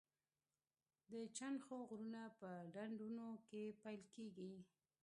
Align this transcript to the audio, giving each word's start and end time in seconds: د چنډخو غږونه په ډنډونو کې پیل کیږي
د 1.11 1.13
چنډخو 1.37 1.75
غږونه 1.89 2.21
په 2.39 2.49
ډنډونو 2.73 3.27
کې 3.47 3.63
پیل 3.81 4.01
کیږي 4.15 4.53